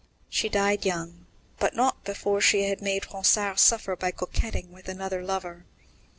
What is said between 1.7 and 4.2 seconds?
not before she had made Ronsard suffer by